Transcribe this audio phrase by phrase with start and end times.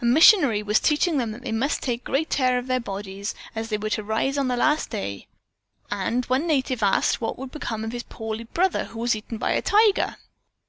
[0.00, 3.68] A missionary was teaching them that they must take great care of their bodies, as
[3.68, 5.28] they were to rise on the last day,
[5.88, 9.38] and one native asked what would become of his poor brother who had been eaten
[9.38, 10.16] by a tiger."